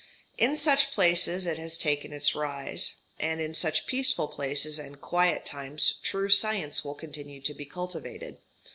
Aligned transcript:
In 0.39 0.57
such 0.57 0.91
places 0.93 1.45
it 1.45 1.59
has 1.59 1.77
taken 1.77 2.11
its 2.11 2.33
rise, 2.33 2.95
and 3.19 3.39
in 3.39 3.53
such 3.53 3.85
peaceful 3.85 4.27
places 4.27 4.79
and 4.79 4.99
quiet 4.99 5.45
times 5.45 5.99
true 6.01 6.29
science 6.29 6.83
will 6.83 6.95
continue 6.95 7.39
to 7.41 7.53
be 7.53 7.65
cultivated. 7.65 8.39